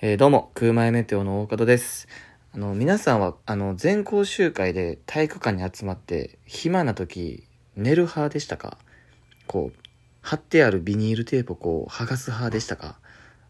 [0.00, 2.06] えーどうも、空前メテオの大門です。
[2.54, 7.42] あの、皆さんは、あの、全校集会で体育館に集まって、暇な時、
[7.74, 8.78] 寝る派でしたか？
[9.48, 9.78] こう、
[10.22, 13.00] 貼ってあるビニールテープをこう、剥がす派でしたか？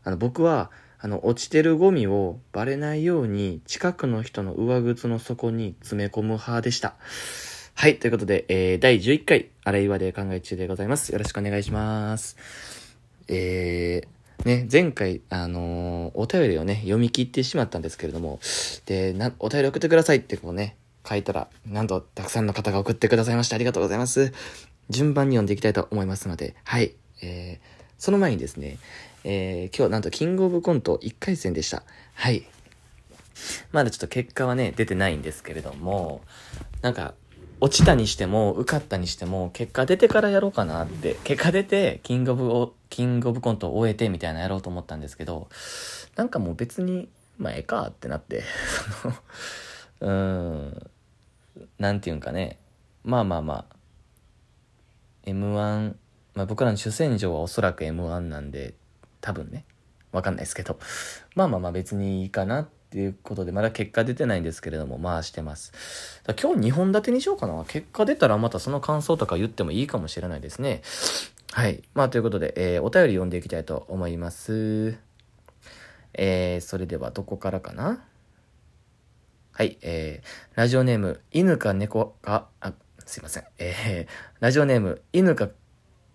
[0.05, 6.95] あの、僕は、あの、落ちてるゴミをバレないように、近くの人の上靴の底に詰め込む派でした。
[7.75, 11.13] はい、ということで、えー、第11回、あれ岩で考え中でございます。
[11.13, 12.39] よろしくお願いします。
[13.29, 18.41] えー、ね、前回、あのーお便りをね、読み切ってしまったんですけれども、
[18.87, 20.77] で、な、お便り送ってくださいってこうね、
[21.09, 23.57] 書いたら、なんとたくさんの方が送ってくださいました。
[23.57, 24.33] ありがとうございます。
[24.91, 26.95] 順番に読んでいきたいと思いますので、はい。
[27.23, 27.67] えー、
[27.99, 28.79] その前にですね、
[29.25, 31.83] えー、今日なんとキングオブコント1回戦でした。
[32.15, 32.45] はい。
[33.73, 36.23] まだちょっと結果はね、出てないんですけれども、
[36.83, 37.15] なんか、
[37.61, 45.49] 落ちたにしても、受かったにしても、結果出てからやろうかなって、結果出て、キングオブを、キングオブコントを終えてみたいなやろうと思ったんですけど、
[46.17, 48.43] なんかもう別に、まあ、ええかってなって、
[49.03, 49.15] その、
[50.01, 50.91] うん、
[51.79, 52.59] なんていうんかね、
[53.05, 53.77] まあまあまあ、
[55.27, 55.95] M1、
[56.35, 58.75] まあ僕らの主戦場はおそらく M1 なんで、
[59.21, 59.65] 多分ね、
[60.13, 60.79] わかんないですけど、
[61.35, 65.73] まあまあまあ別にいいかなってっていうことで、まだ結果出てないんですけれども、まあしてます。
[66.41, 67.63] 今日2本立てにしようかな。
[67.69, 70.81] 結果出たらまたその感想とか言ってもいいかもしれないですね。
[71.53, 71.83] はい。
[71.93, 74.97] まあということで、えーお便り読んでいきたいと思います。
[76.15, 78.03] えー、それではどこからかな？
[79.53, 82.73] はい、えー、ラジオネーム、犬か猫か、あ、
[83.05, 83.45] すいません。
[83.59, 85.51] えー、ラジオネーム、犬か、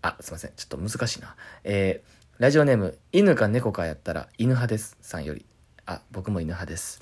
[0.02, 0.54] あ、すいません。
[0.56, 1.36] ちょっと難しいな。
[1.64, 4.98] えー、ラジオネーム、犬か猫かやったら犬派です。
[5.02, 5.46] さんより。
[5.86, 7.02] あ、僕も犬派です。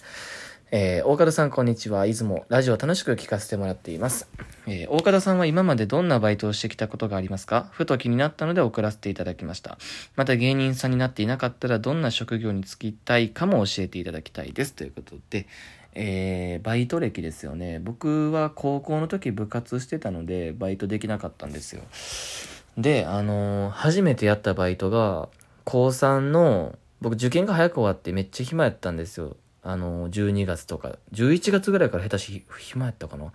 [0.72, 2.08] えー、大方さんこんにちは。
[2.08, 4.28] いつもラジオ楽しく聞かせてもらっています。
[4.66, 7.68] えー、大方さんは今までどんなバイトをしてきたことがありますか？
[7.72, 9.78] ふと気になったので送らせていただきました。
[10.16, 14.74] また芸人さんになっていなかったらどんな職業に就きたいかも教えていただきたいです。
[14.74, 15.46] ということで、
[15.94, 17.80] えー、バイト歴ですよね。
[17.80, 21.84] 僕は高校の時部活してたので、バイトできなかったんですよ。
[22.78, 25.30] で、あのー初めてやったバイトが、
[25.66, 29.36] 高3の、僕受験が早く終わってめっちゃ暇やったんですよ。
[29.64, 33.32] あの12月とか、11月ぐらいから下手し暇やったかな。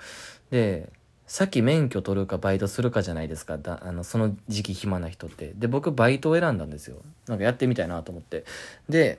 [0.50, 0.93] で、
[1.27, 3.59] さっき免許取るかバイトするかじゃないですか。
[3.59, 5.53] だあの、その時期暇な人って。
[5.56, 6.99] で、僕バイトを選んだんですよ。
[7.27, 8.44] なんかやってみたいなと思って。
[8.88, 9.19] で、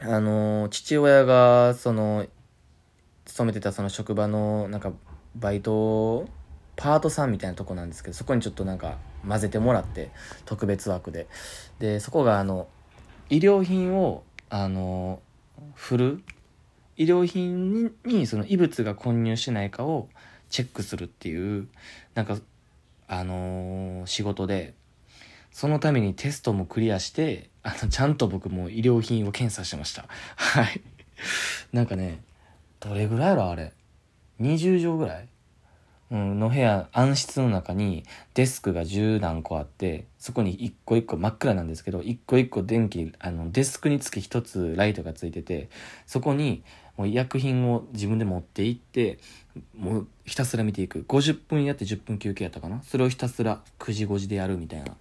[0.00, 2.26] あの父親が、その、
[3.24, 4.92] 勤めてたその職場の、なんか、
[5.36, 6.26] バイト、
[6.76, 10.10] パートさんみたいなとこなんですけど、そこにちょっとなんか混ぜてもらって、
[10.44, 11.26] 特別枠で。
[11.78, 12.68] で、そこがあの、
[13.30, 15.20] 医療品を、あの、
[15.74, 16.24] 振る
[16.96, 20.08] 医療品にその異物が混入しないかを
[20.50, 21.68] チェックするっていう、
[22.14, 22.38] なんか、
[23.06, 24.74] あのー仕事で、
[25.50, 30.06] そのためにテストもクリアして、あの、ちゃんと僕も医療品を検査してました。
[30.36, 30.80] はい。
[31.72, 32.20] なんかね、
[32.80, 33.72] どれぐらいやろあれ。
[34.40, 35.28] 20畳ぐらい
[36.10, 38.04] の部屋、暗室の中に
[38.34, 45.68] デスクが十何個あって、そこに一個一個真っ暗なんですけど、一個一個電気、あの、デスクにつき一つライトがついてて、
[46.06, 46.62] そこに
[46.96, 49.18] もう医薬品を自分で持って行って、
[49.76, 51.04] もうひたすら見ていく。
[51.08, 52.82] 50分やって10分休憩やったかな？
[52.82, 54.96] それをひたすら9時5時でやるみたいな。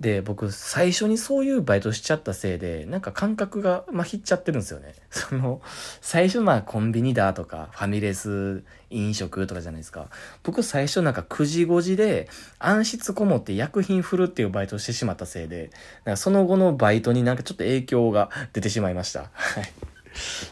[0.00, 4.94] で、僕、最初にそういうバイトしちゃったせいで、なんか感覚がまひっちゃってるんですよね。
[5.10, 5.60] その、
[6.00, 10.08] 最初まあコンビニだとか、ファミレス、飲食とかじゃないですか。
[10.44, 15.70] 僕最初なんか9時5時で暗室こもって薬品振るっていうバイトをしてしまったせいで、
[16.04, 19.30] なんかその後のバイトになんかちょっと影響が出てしまいました。
[19.32, 19.72] はい。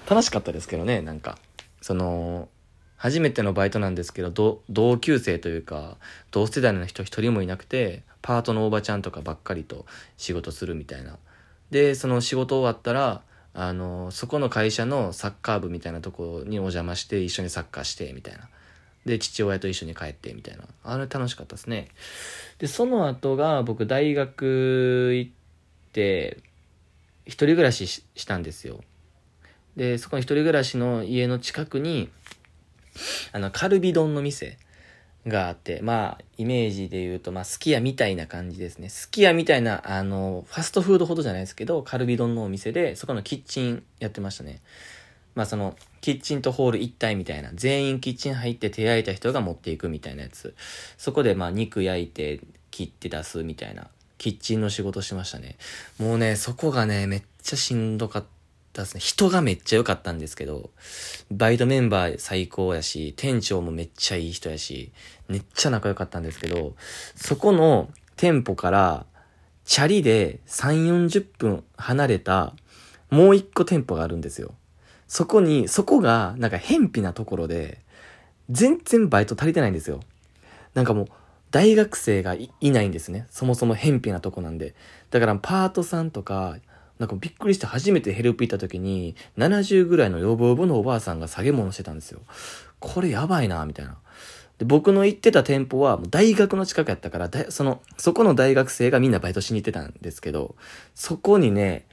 [0.08, 1.38] 楽しかったですけどね、なんか。
[1.80, 2.48] その、
[2.96, 5.96] 初めてのバイトなんですけど、同級生というか、
[6.30, 11.16] 同世代の人一人もいなくて、パートのおばちゃんとかばっかりと仕事するみたいな。
[11.70, 13.22] で、その仕事終わったら、
[13.54, 18.48] あの、そこの会社のサッカー部みたいなとこにお邪魔して、一緒にサッカーして、みたいな。
[19.04, 20.64] で、父親と一緒に帰って、みたいな。
[20.82, 21.86] あれ楽しかったですね。
[22.58, 25.30] で、その後が、僕大学行っ
[25.92, 26.38] て、
[27.26, 28.82] 一人暮らししたんですよ。
[29.76, 32.10] で、そこの一人暮らしの家の近くに、
[33.30, 34.58] あの、カルビ丼の店
[35.26, 38.88] があって、まあ、イメージで言うと、まあ、すき家みたいな感じですね。
[38.88, 44.60] すき家みたいな、あの、ファストフードほどじゃないですけど、カルビ丼のお店で、そこのキッチンやってましたね。
[45.34, 50.54] まあ、その、キッチンとホール一体みたいな、全員キッチン入って手焼いた人が持っていくみたいなやつ。
[50.96, 52.40] そこで、まあ、肉焼いて、
[52.70, 53.88] 切って出すみたいな、
[54.18, 55.56] キッチンの仕事しましたね。
[55.98, 58.35] もうね、そこがね、めっちゃしんどかった
[58.84, 59.00] ですね。
[59.00, 60.70] 人がめっちゃ良かったんですけど、
[61.30, 64.92] バイトメンバー最高やし、店長もめっちゃいい人やし、
[65.28, 66.74] めっちゃ仲良かったんですけど、
[67.14, 69.06] そこの店舗から、
[69.64, 72.54] チャリで3、40分離れた、
[73.10, 74.54] もう一個店舗があるんですよ。
[75.08, 77.78] そこに、そこが、なんか、偏僻なところで、
[78.50, 80.00] 全然バイト足りてないんですよ。
[80.74, 81.06] なんかもう、
[81.50, 83.26] 大学生がいないんですね。
[83.30, 84.74] そもそも偏僻なとこなんで。
[85.10, 86.56] だから、パートさんとか、
[86.98, 92.20] なんかびっくりして初めてヘルプ行った時に、70ぐらいのヨボヨボのおばあさんが下げ物してたんですよ。
[92.78, 93.98] これやばいな、みたいな。
[94.58, 100.56] で、僕の行ってた店舗は、大学の近くやったから、その、そこの大学生がみんなバイトしに行ってたんですけど、
[100.94, 101.86] そこにね、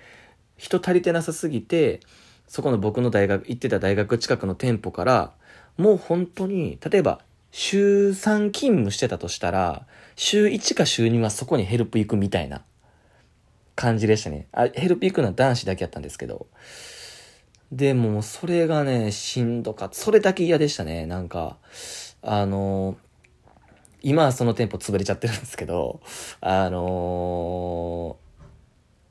[0.57, 1.99] 人足りてなさすぎて、
[2.47, 5.33] そこの僕の大学、行ってた大学近くの店舗から、
[5.77, 7.19] もう本当に、例えば、
[7.51, 9.85] 週3勤務してたとしたら、
[10.15, 12.63] 週1か週2はそこにヘルプ行くみたいな
[13.75, 14.47] 感じでしたね。
[14.51, 16.47] あ、ヘルプ行くのは男子だけやったんですけど。
[17.71, 19.95] でも、それがね、しんどかった。
[19.95, 21.05] それだけ嫌でしたね。
[21.05, 21.57] なんか、
[22.21, 22.95] あの
[24.03, 26.01] 今はその店舗潰れちゃってるんですけど、
[26.41, 28.17] あの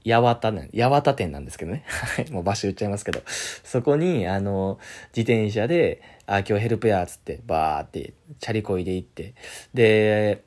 [0.05, 1.85] ー、八幡ね、八幡店なんですけどね。
[1.87, 3.23] はい、もう場所言っちゃいますけど。
[3.27, 4.79] そこに、あの
[5.17, 9.35] 自転車で、あ、今日ヘルプや、つって、バーって、チャリこいで行って、
[9.73, 10.45] で、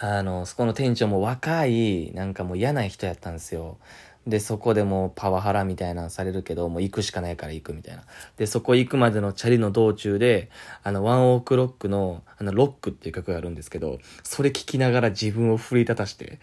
[0.00, 3.78] あの、そこの店長も若い、なんかもう嫌な人やったんですよ。
[4.26, 8.04] で、そこでもうパワハラみたいなのされるけど、もう行くしかないから行くみたいな。
[8.36, 10.50] で、そこ行くまでのチャリの道中で、
[10.82, 16.38] あの、ワンオークロックの、あの、ロックっていう曲があるんですけど、それ聴きながら自分を奮い立たして、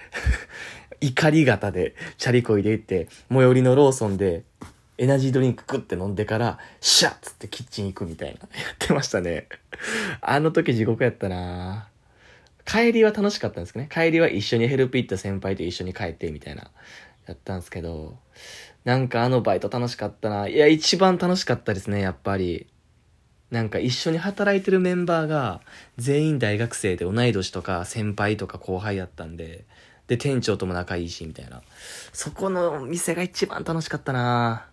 [1.02, 4.44] 怒り型でチャリこいで行って、最寄りのローソンで、
[5.00, 8.36] エナジードリンククって飲んでから、シャッつってキッチン行くみたいな。
[8.36, 9.48] やってましたね。
[10.22, 11.91] あの時地獄やったなぁ
[12.66, 13.90] 帰りは楽しかったんですけどね。
[13.92, 16.72] 帰りは一緒にヘルプ行った先輩と一緒に帰ってみたいな。
[17.28, 18.18] やったんですけど、
[18.84, 20.48] なんかあのバイト楽しかったな。
[20.48, 22.68] いや、一番楽しかったですね、やっぱり。
[23.52, 25.62] なんか一緒に働いてるメンバーが
[25.98, 29.66] 全員大学生で同い年とか先輩とか後輩やったんで、
[30.08, 31.62] で、店長とも仲いいし、みたいな。
[32.12, 34.68] そこの店が一番楽しかったな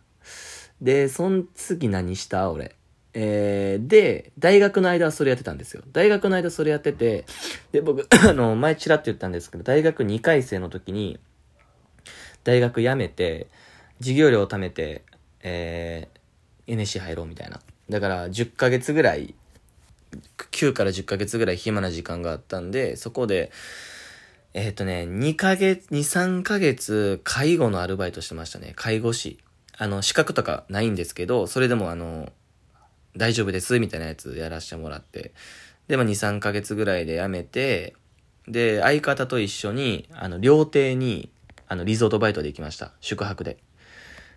[0.81, 2.51] で、そん次何した？
[2.51, 2.77] 俺。
[3.21, 5.83] えー、で、大学の間はそれやってたんですよ。
[5.91, 7.25] 大学の間それやってて、
[7.73, 11.19] で、僕、 あの、前チラって言ったんですけど、大学2回生の時に、
[12.45, 13.49] 大学辞めて、
[13.99, 15.03] 授業料を貯めて、
[15.43, 17.61] えー、NSC 入ろうみたいな。
[17.91, 19.35] だから、10ヶ月ぐらい、
[20.53, 23.51] 9から10ヶ月ぐらい暇な時間があったんで、そこで、
[24.55, 28.75] えっ、ー、とね、2ヶ月、2、3ヶ月、介護のアルバイトしてましたね。
[28.77, 29.41] 介護士。
[29.77, 32.33] あの、資格とかないんですけど、それでもあの、
[33.17, 35.33] 大丈夫です、みたいなやつやらせてもらって。
[35.89, 37.95] で、まあ、2、3ヶ月ぐらいで辞めて、
[38.47, 41.31] で、相方と一緒に、あの、料亭に
[41.69, 42.93] あの、リゾートバイトで行きました。
[43.01, 43.59] 宿泊で。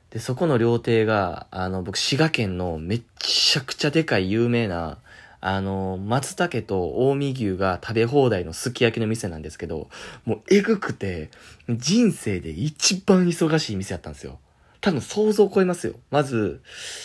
[0.10, 4.98] で、そこの料亭が、あの、僕、滋賀県のめっちゃくちゃでかい有名な、
[5.40, 9.90] あの、松茸と近江牛が食べ放題のすき焼きの店なんですけど、
[10.26, 11.30] もうえぐくて、
[11.70, 14.40] 人生で一番忙しい店やったんですよ。
[14.82, 15.94] 多分想像を超えますよ。
[16.10, 16.62] まず、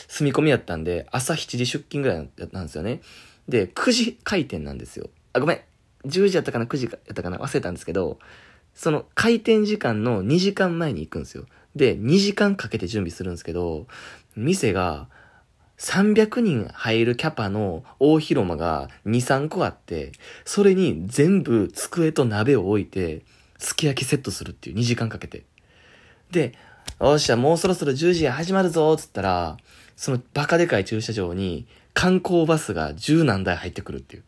[0.09, 3.01] 住み込みやったんで、朝7時出勤ぐらいだったんですよね。
[3.49, 5.11] で、9時開店なんですよ。
[5.33, 5.61] あ、ごめん。
[6.07, 8.19] 10時やったかな ?9 時やったかな忘れたんですけど、
[8.75, 11.45] その開店時間の2時間前に行くんですよ。
[11.75, 13.87] で、2時間かけて準備するんですけど、
[14.37, 15.09] 店が
[15.79, 20.13] 300人入るキャパの大広間が2、3個あって、
[20.45, 23.23] それに全部机と鍋を置いて、
[23.59, 25.45] すき焼きセットするっていう2時間かけて。
[26.31, 26.55] で、
[27.01, 29.57] よっしゃ、もうそろそろ10時始まるぞっつったら、
[29.97, 34.23] そのバカでかい駐車場に観光バスが10何台入ってくるっていう。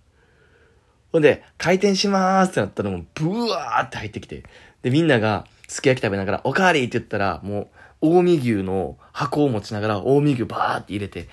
[1.12, 4.44] ほんで、開店しまーすってなったらもう、ブワーって入ってきて。
[4.82, 7.70] で、みんなが、すき焼き食べながら、おかわりって言ったら、も
[8.02, 11.28] う、近江牛の箱を持ちながら、近江牛バーって入れて、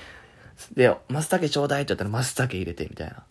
[0.74, 3.24] で、松茸ちょうだいって言ったら、松茸入れて、みたいな。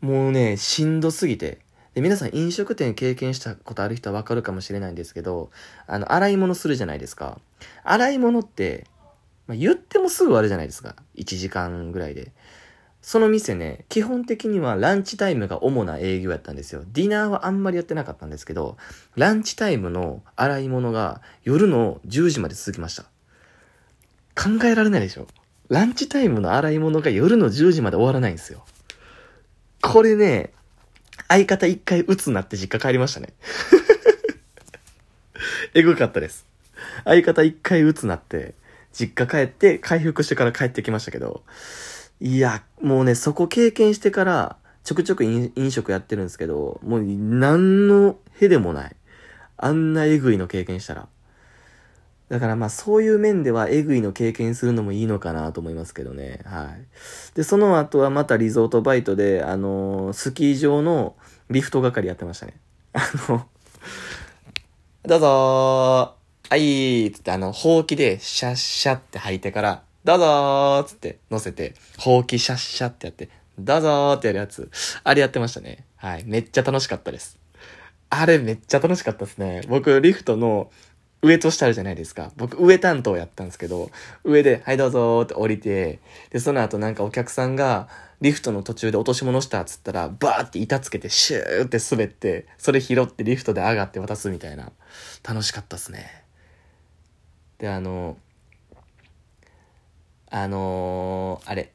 [0.00, 1.58] もうね、しんどすぎて。
[1.94, 5.50] で、皆さん飲食店経験したことある人はわかるかもしれないんですけど、
[5.86, 7.40] あの、洗い物するじゃないですか。
[7.84, 8.86] 洗い物って、
[9.46, 10.96] まあ、言ってもすぐ終わるじゃないですか。
[11.16, 12.32] 1時間ぐらいで。
[13.00, 16.82] その店ね、基本的にはランチタイムが主な営業やったんですよ。
[16.92, 18.76] ディナーはあんまりやってなかったんですけど、
[19.16, 23.04] ランチタイムの洗い物が夜の10時まで続きました。
[24.34, 25.26] 考えられないでしょ
[25.68, 28.64] ランチタイムの洗い物が夜の10時まで終わらないんですよ。
[29.80, 30.52] これね、
[31.28, 33.34] 相方一回打つなって実家帰りましたね。
[35.74, 36.46] えぐかったです。
[37.04, 38.54] 相方一回打つなって、
[38.92, 41.42] 実家帰って回復してから帰ってきましたけど、
[42.20, 48.96] いや、もうね、そこ経験してから、ちょくちょく飲食やってるんですけど、もう何のへでもない。
[49.58, 51.08] あんなえぐいの経験したら。
[52.28, 56.40] だからまあそういう面ではえぐいの経験するのもいいのかなと思いますけどね。
[56.44, 57.36] はい。
[57.36, 61.16] で、その後はまたリゾートバイトで、あのー、スキー場の
[61.50, 62.54] リフト係やってましたね。
[62.92, 63.46] あの、
[65.04, 66.14] どうぞ
[66.50, 74.70] あいーっつってあの、ほうきでシャッシャって吐いてから、どうぞーつって乗せて、ほうきシャッシャってやって、どうぞーってやるやつ。
[75.04, 75.84] あれやってましたね。
[75.96, 76.24] はい。
[76.26, 77.38] めっちゃ楽しかったです。
[78.10, 79.62] あれめっちゃ楽しかったですね。
[79.68, 80.70] 僕、リフトの
[81.20, 82.32] 上と下あるじゃないですか。
[82.36, 83.90] 僕、上担当やったんですけど、
[84.24, 85.98] 上で、はいどうぞーって降りて、
[86.30, 87.88] で、その後なんかお客さんが、
[88.20, 94.70] リフトの途中で落とし物したっつったら、バーって板つけてシューって滑って、それ拾ってリフトで上がって渡すみたいな。
[95.28, 96.24] 楽しかったっすね。
[97.58, 98.16] で、あの、
[100.30, 101.72] あのーあれ、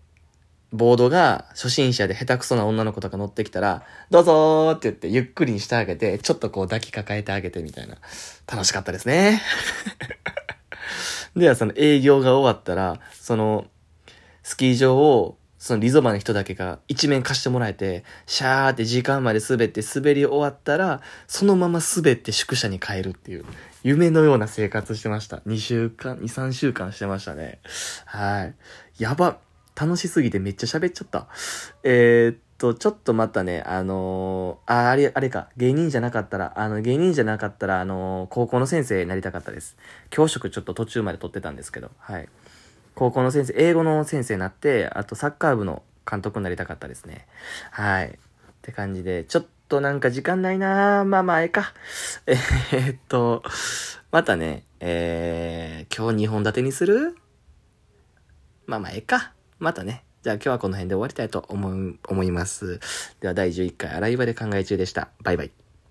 [0.73, 7.97] ボードが初心者で下手くそな女の子とか乗ってきたら、どうぞーって言ってゆっくりにしてあげて、ちょっとこう抱きかかえてあげてみたいな。
[8.51, 9.41] 楽しかったですね。
[11.37, 13.67] ではその営業が終わったら、その、
[14.41, 23.45] スキー場を、そのリゾバの人だけが一面貸してもらえて、シャーって時間まで滑って滑り終わったら、そのまま滑って宿舎に帰るっていう、
[23.83, 25.37] 夢のような生活してました。
[25.37, 27.59] 2週間、2、3週間してましたね。
[28.05, 28.55] はい。
[28.97, 29.37] やば。
[29.75, 31.27] 楽しすぎてめっちゃ喋っちゃった。
[31.83, 39.75] えー、っと、ちょっとまたね、あのーあ、あれ、あれか、芸人じゃなかったら、あの、芸人じゃなかったら、あのー高校の先生になりたかったです。
[40.09, 42.29] 教職ちょっと途中まで取ってたんですけど、はい。
[42.95, 47.27] 高校の先生、英語の先生になって、あとサッカー部の監督になりたかったですね。
[47.71, 48.07] はい。
[48.07, 48.11] っ
[48.61, 51.73] て感じで、ちょっとなんか時間ないなぁまあまあ、ええか。
[52.27, 53.43] えーっと、
[54.11, 57.17] またね、えー、今日2本立てにする？
[58.67, 59.32] まあまあ、ええか。
[59.63, 60.03] またね。
[60.21, 62.79] じゃあ今日はこの辺で終わりたいと思う、思います。
[63.19, 65.09] では第11回洗い場で考え中でした。
[65.23, 65.62] バイバイ。